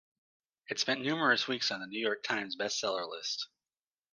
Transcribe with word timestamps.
It 0.67 0.79
spent 0.79 1.01
numerous 1.03 1.47
weeks 1.47 1.69
on 1.69 1.79
the 1.79 1.85
New 1.85 1.99
York 2.03 2.23
Times 2.23 2.55
Best 2.55 2.79
Seller 2.79 3.05
list. 3.05 3.47